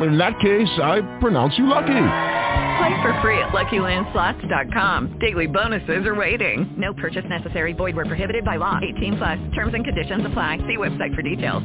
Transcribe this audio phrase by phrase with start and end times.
[0.00, 1.86] In that case, I pronounce you lucky.
[2.78, 5.18] Play for free at LuckyLandSlots.com.
[5.20, 6.74] Daily bonuses are waiting.
[6.76, 7.72] No purchase necessary.
[7.72, 8.80] Void where prohibited by law.
[8.96, 9.38] 18 plus.
[9.54, 10.58] Terms and conditions apply.
[10.66, 11.62] See website for details.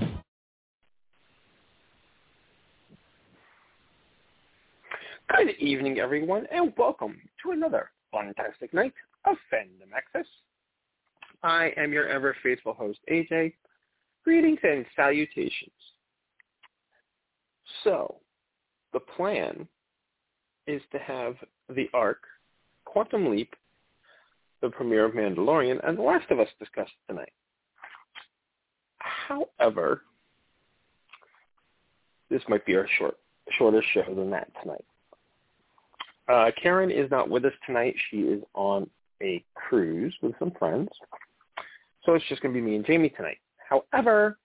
[5.36, 8.94] Good evening, everyone, and welcome to another fantastic night
[9.26, 10.26] of Fandom Access.
[11.44, 13.54] I am your ever faithful host, AJ.
[14.24, 15.72] Greetings and salutations.
[17.84, 18.18] So,
[18.94, 19.68] the plan
[20.68, 21.36] is to have
[21.74, 22.24] the Ark,
[22.86, 23.54] Quantum Leap,
[24.62, 27.32] the premiere of Mandalorian, and The Last of Us discussed tonight.
[29.00, 30.04] However,
[32.30, 33.18] this might be our short,
[33.58, 34.86] shorter show than that tonight.
[36.28, 37.96] Uh, Karen is not with us tonight.
[38.10, 38.90] She is on
[39.22, 40.90] a cruise with some friends.
[42.06, 43.40] So it's just going to be me and Jamie tonight.
[43.68, 44.38] However,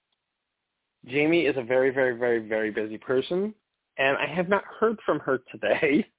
[1.06, 3.55] Jamie is a very, very, very, very busy person,
[3.98, 6.06] and I have not heard from her today.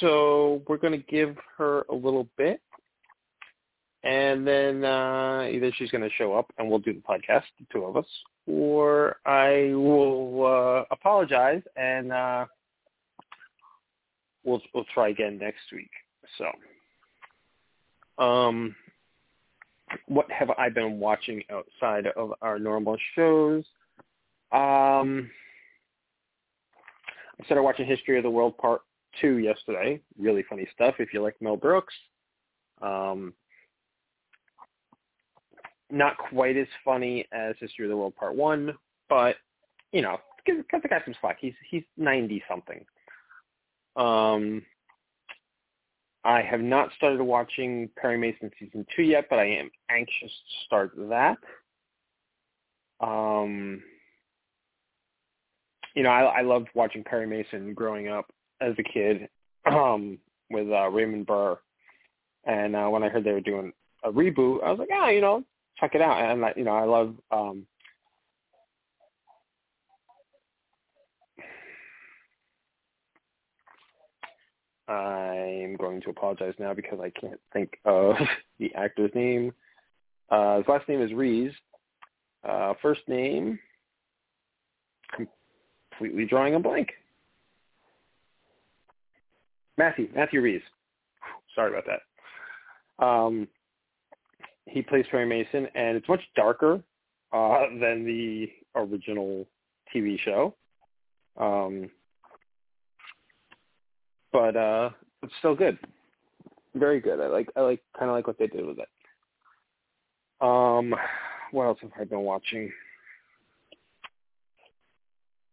[0.00, 2.62] So we're going to give her a little bit,
[4.02, 7.66] and then uh, either she's going to show up and we'll do the podcast, the
[7.70, 8.06] two of us,
[8.46, 12.46] or I will uh, apologize and uh,
[14.44, 15.90] we'll we'll try again next week.
[16.38, 18.74] So, um,
[20.06, 23.64] what have I been watching outside of our normal shows?
[24.50, 25.30] Um,
[27.40, 28.82] I started watching History of the World Part
[29.20, 30.00] Two yesterday.
[30.18, 30.94] Really funny stuff.
[30.98, 31.94] If you like Mel Brooks,
[32.82, 33.34] um,
[35.90, 38.74] not quite as funny as History of the World Part One,
[39.08, 39.36] but
[39.92, 41.38] you know, give, cut the guy some slack.
[41.40, 42.84] He's he's ninety something.
[43.96, 44.62] Um,
[46.24, 50.64] I have not started watching Perry Mason season two yet, but I am anxious to
[50.66, 51.38] start that.
[53.00, 53.82] Um,
[55.98, 58.26] you know, I, I loved watching Perry Mason growing up
[58.60, 59.28] as a kid
[59.66, 60.16] um,
[60.48, 61.58] with uh, Raymond Burr,
[62.44, 63.72] and uh, when I heard they were doing
[64.04, 65.42] a reboot, I was like, ah, you know,
[65.76, 66.22] check it out.
[66.22, 67.66] And you know, I love um,
[74.86, 78.14] I'm going to apologize now because I can't think of
[78.60, 79.52] the actor's name.
[80.30, 81.50] Uh, his last name is Rhys.
[82.48, 83.58] Uh, first name,
[85.98, 86.90] completely drawing a blank.
[89.76, 90.62] Matthew, Matthew Rhys.
[91.54, 93.04] Sorry about that.
[93.04, 93.48] Um,
[94.66, 96.80] he plays Perry Mason, and it's much darker
[97.32, 99.46] uh, than the original
[99.94, 100.54] TV show.
[101.38, 101.90] Um,
[104.32, 104.90] but uh,
[105.22, 105.78] it's still good.
[106.74, 107.20] Very good.
[107.20, 108.88] I like I like kind of like what they did with it.
[110.40, 110.94] Um,
[111.50, 112.70] what else have I been watching?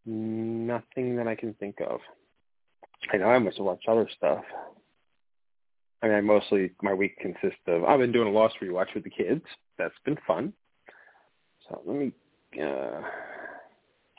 [0.05, 1.99] Nothing that I can think of.
[3.11, 4.43] I know I must have watched other stuff.
[6.01, 9.03] I mean, I mostly my week consists of I've been doing a Lost rewatch with
[9.03, 9.43] the kids.
[9.77, 10.53] That's been fun.
[11.67, 12.11] So let me
[12.61, 13.01] uh,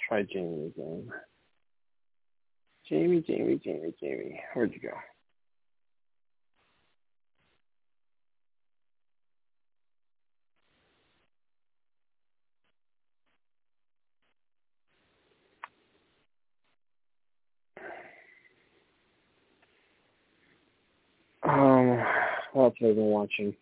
[0.08, 1.08] try Jamie again.
[2.88, 4.40] Jamie, Jamie, Jamie, Jamie.
[4.54, 4.96] Where'd you go?
[21.48, 23.54] Um, what else have I been watching?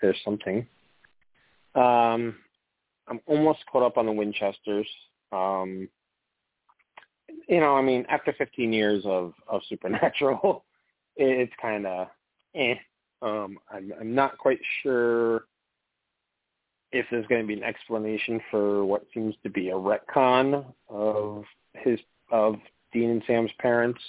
[0.00, 0.66] There's something.
[1.74, 2.36] Um,
[3.08, 4.88] I'm almost caught up on the Winchesters.
[5.32, 5.88] Um,
[7.48, 10.64] you know, I mean, after 15 years of of Supernatural,
[11.16, 12.08] it's kind of
[12.54, 12.74] eh.
[13.22, 15.44] Um, I'm I'm not quite sure
[16.92, 21.44] if there's going to be an explanation for what seems to be a retcon of
[21.74, 21.98] his
[22.30, 22.56] of
[22.96, 24.00] Dean and Sam's parents.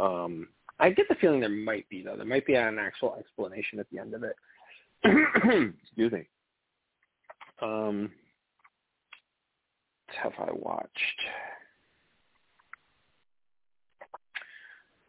[0.00, 0.48] Um,
[0.80, 2.16] I get the feeling there might be though.
[2.16, 4.36] There might be an actual explanation at the end of it.
[5.84, 6.26] Excuse me.
[7.60, 8.10] Um,
[10.06, 10.88] have I watched?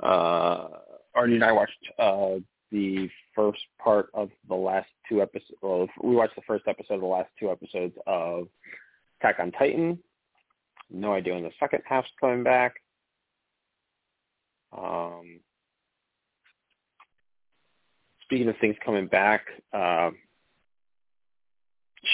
[0.03, 0.67] Uh,
[1.15, 2.41] Artie and I watched uh,
[2.73, 5.53] the first part of the last two episodes.
[5.61, 8.49] Well, we watched the first episode of the last two episodes of
[9.21, 9.97] Attack on Titan.
[10.89, 12.75] No idea when the second half's coming back.
[14.77, 15.39] Um,
[18.23, 20.11] speaking of things coming back, uh,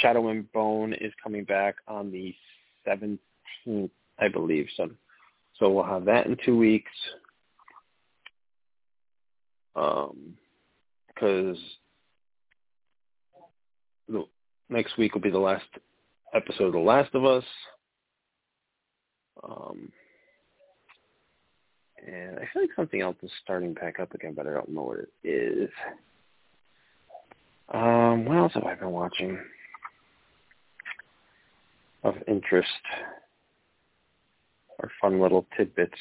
[0.01, 2.33] Shadow and Bone is coming back on the
[2.87, 3.89] 17th,
[4.19, 4.67] I believe.
[4.77, 4.89] So,
[5.59, 6.91] so we'll have that in two weeks.
[9.75, 10.35] Um,
[11.07, 11.57] because
[14.07, 14.25] the
[14.69, 15.65] next week will be the last
[16.33, 17.43] episode of The Last of Us.
[19.43, 19.91] Um,
[22.05, 24.83] and I feel like something else is starting back up again, but I don't know
[24.83, 25.69] what it is.
[27.73, 29.39] Um, what else have I been watching
[32.03, 32.67] of interest
[34.79, 35.93] or fun little tidbits?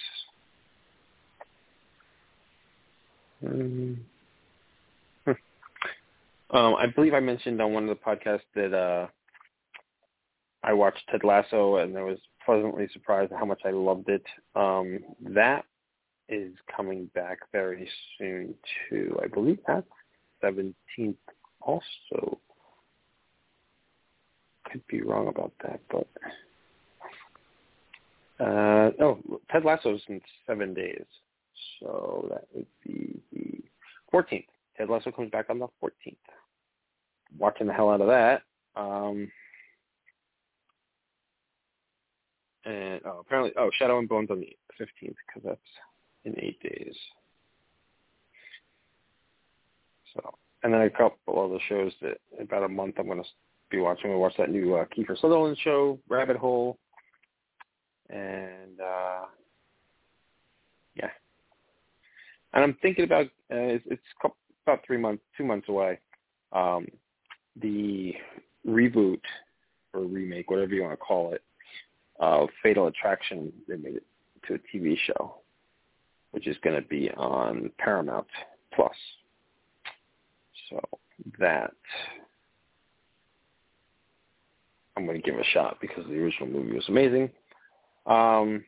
[3.46, 4.04] Um,
[5.26, 5.36] um,
[6.50, 9.06] I believe I mentioned on one of the podcasts that uh,
[10.64, 14.24] I watched Ted Lasso and there was pleasantly surprised at how much I loved it.
[14.54, 15.00] Um,
[15.34, 15.64] that
[16.28, 17.88] is coming back very
[18.18, 18.54] soon
[18.88, 19.18] too.
[19.22, 19.86] I believe that's
[20.42, 21.16] 17th
[21.60, 22.38] also.
[24.70, 26.06] Could be wrong about that, but
[28.40, 29.18] uh, oh,
[29.50, 31.04] Ted Lasso's in seven days,
[31.78, 33.62] so that would be the
[34.14, 34.46] 14th.
[34.76, 36.16] Ted Lasso comes back on the 14th.
[37.38, 38.42] Watching the hell out of that.
[38.76, 39.30] Um,
[42.70, 45.58] and oh, apparently, oh, Shadow and Bones on the 15th because that's
[46.24, 46.94] in eight days.
[50.14, 53.28] So, and then a couple other shows that in about a month I'm going to
[53.70, 54.10] be watching.
[54.10, 56.78] We watch that new uh, Kiefer Sutherland show, Rabbit Hole,
[58.08, 59.24] and uh,
[60.94, 61.10] yeah.
[62.52, 64.02] And I'm thinking about uh, it's, it's
[64.64, 65.98] about three months, two months away.
[66.52, 66.86] Um,
[67.60, 68.14] the
[68.66, 69.20] reboot
[69.92, 71.42] or remake, whatever you want to call it,
[72.20, 73.52] of Fatal Attraction.
[73.66, 74.06] They made it
[74.46, 75.40] to a TV show
[76.30, 78.26] which is going to be on Paramount
[78.74, 78.94] Plus.
[80.68, 80.80] So
[81.38, 81.72] that
[84.96, 87.30] I'm going to give a shot because the original movie was amazing.
[88.06, 88.64] Um,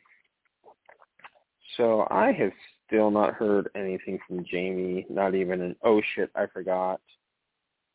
[1.76, 2.52] so I have
[2.86, 7.00] still not heard anything from Jamie, not even an oh shit, I forgot.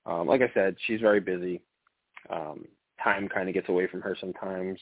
[0.05, 1.61] Um, like I said, she's very busy.
[2.29, 2.65] Um,
[3.03, 4.79] time kind of gets away from her sometimes.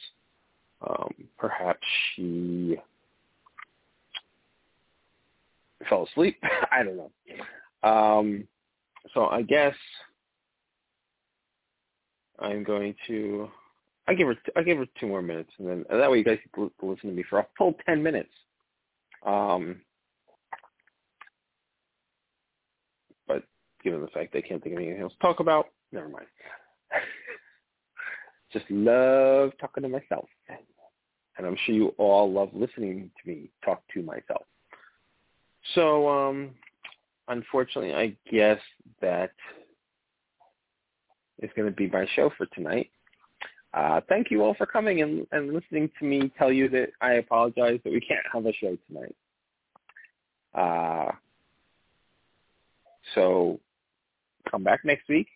[0.82, 1.86] Um, perhaps
[2.16, 2.78] she
[5.90, 6.38] fell asleep.
[6.72, 7.12] I don't know.
[7.84, 8.48] Um,
[9.14, 9.76] so I guess
[12.40, 13.50] I'm going to.
[14.08, 14.36] I give her.
[14.56, 17.10] I give her two more minutes, and then and that way you guys can listen
[17.10, 18.30] to me for a full ten minutes.
[19.26, 19.82] Um,
[23.28, 23.44] but
[23.84, 26.28] given the fact they can't think of anything else to talk about, never mind.
[28.54, 30.28] Just love talking to myself,
[31.38, 34.44] and I'm sure you all love listening to me talk to myself.
[35.74, 36.52] So, um,
[37.28, 38.60] unfortunately, I guess
[39.02, 39.32] that
[41.42, 42.90] is going to be my show for tonight.
[43.74, 47.14] Uh, thank you all for coming and, and listening to me tell you that I
[47.14, 49.16] apologize that we can't have a show tonight.
[50.54, 51.12] Uh,
[53.14, 53.60] so
[54.50, 55.28] come back next week.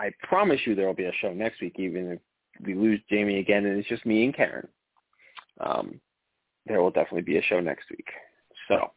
[0.00, 2.20] I promise you there will be a show next week, even if
[2.64, 4.68] we lose Jamie again and it's just me and Karen.
[5.60, 6.00] Um,
[6.66, 8.08] there will definitely be a show next week.
[8.68, 8.90] So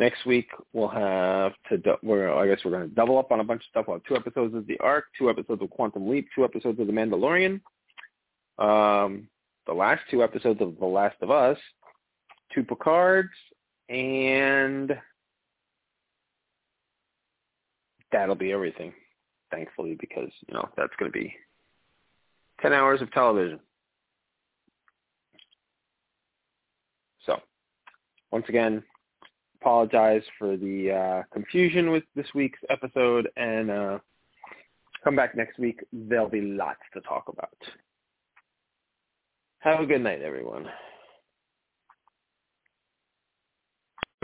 [0.00, 1.98] Next week we'll have to.
[2.02, 3.84] We're, I guess we're going to double up on a bunch of stuff.
[3.86, 6.86] We'll have two episodes of The Ark, two episodes of Quantum Leap, two episodes of
[6.86, 7.60] The Mandalorian,
[8.58, 9.28] um,
[9.66, 11.58] the last two episodes of The Last of Us,
[12.54, 13.28] two Picards,
[13.90, 14.96] and
[18.10, 18.94] that'll be everything.
[19.50, 21.34] Thankfully, because you know that's going to be
[22.62, 23.60] ten hours of television.
[27.26, 27.38] So,
[28.30, 28.82] once again,
[29.60, 33.98] apologize for the uh, confusion with this week's episode and uh,
[35.04, 35.80] come back next week.
[35.92, 37.50] There'll be lots to talk about.
[39.60, 40.66] Have a good night, everyone.